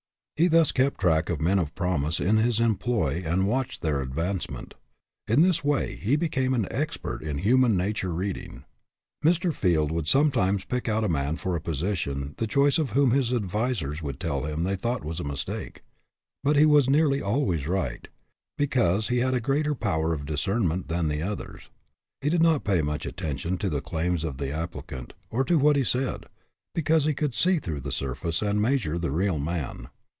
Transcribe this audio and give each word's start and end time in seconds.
He 0.37 0.47
thus 0.47 0.71
kept 0.71 0.99
track 0.99 1.29
of 1.29 1.39
men 1.39 1.59
of 1.59 1.75
promise 1.75 2.19
in 2.19 2.37
his 2.37 2.59
employ 2.59 3.21
and 3.23 3.45
watched 3.45 3.83
their 3.83 4.01
advancement. 4.01 4.73
In 5.27 5.43
this 5.43 5.63
way, 5.63 5.97
he 5.97 6.15
became 6.15 6.55
an 6.55 6.67
expert 6.71 7.21
in 7.21 7.37
human 7.37 7.77
nature 7.77 8.11
reading. 8.11 8.63
Mr. 9.23 9.53
Field 9.53 9.91
would 9.91 10.07
sometimes 10.07 10.65
pick 10.65 10.89
out 10.89 11.03
a 11.03 11.07
man 11.07 11.37
for 11.37 11.55
a 11.55 11.61
position 11.61 12.33
the 12.39 12.47
choice 12.47 12.79
of 12.79 12.89
whom 12.93 13.11
his 13.11 13.31
advisers 13.33 14.01
would 14.01 14.19
tell 14.19 14.45
him 14.45 14.63
they 14.63 14.75
thought 14.75 15.05
a 15.19 15.23
mistake; 15.23 15.83
but 16.43 16.55
he 16.55 16.65
was 16.65 16.89
nearly 16.89 17.21
always 17.21 17.67
right, 17.67 18.07
because 18.57 19.09
he 19.09 19.19
had 19.19 19.43
greater 19.43 19.75
power 19.75 20.11
of 20.11 20.25
discernment 20.25 20.87
than 20.87 21.07
the 21.07 21.21
others. 21.21 21.69
He 22.19 22.29
did 22.31 22.41
not 22.41 22.63
pay 22.63 22.81
much 22.81 23.05
attention 23.05 23.59
to 23.59 23.69
the 23.69 23.79
claims 23.79 24.23
of 24.23 24.39
the 24.39 24.49
applicant, 24.51 25.13
or 25.29 25.43
to 25.43 25.59
what 25.59 25.75
he 25.75 25.83
said, 25.83 26.25
because 26.73 27.05
he 27.05 27.13
could 27.13 27.35
see 27.35 27.59
through 27.59 27.81
the 27.81 27.91
surface 27.91 28.41
and 28.41 28.59
measure 28.59 28.97
the 28.97 29.11
real 29.11 29.37
man. 29.37 29.87